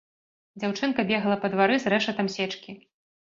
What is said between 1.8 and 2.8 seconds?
з рэшатам сечкі.